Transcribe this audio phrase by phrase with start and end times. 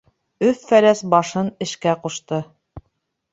[0.45, 2.41] Өф-Фәләс башын эшкә ҡушты.